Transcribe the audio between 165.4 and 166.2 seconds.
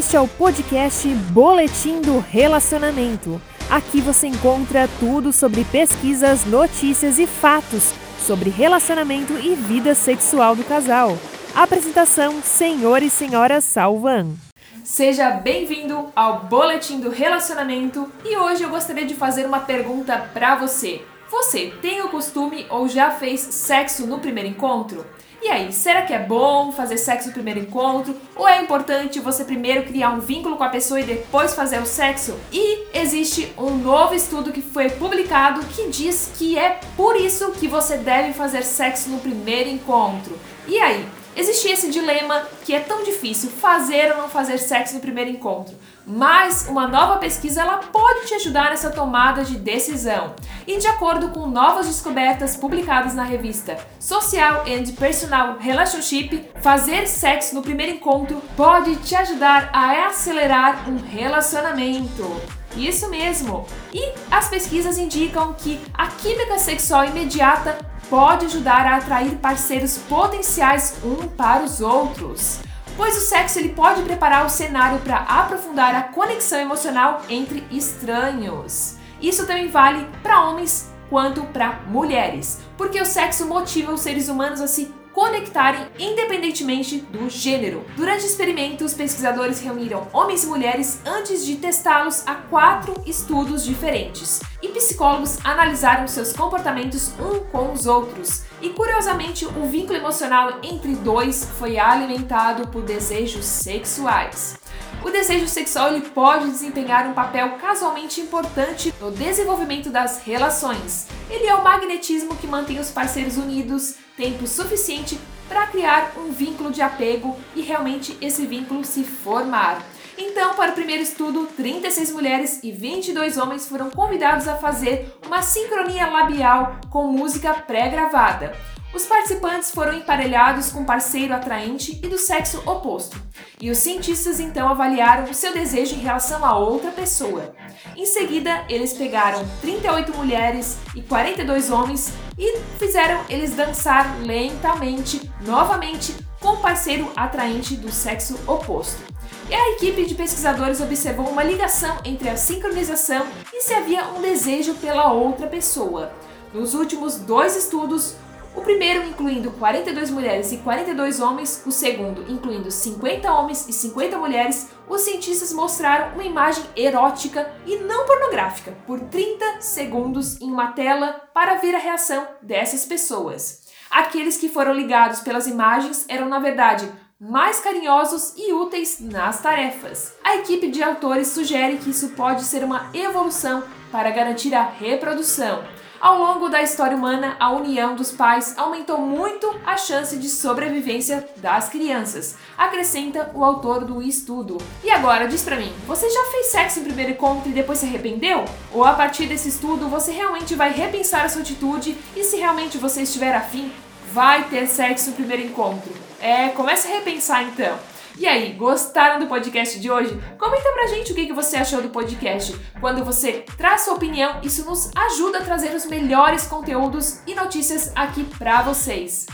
mostraram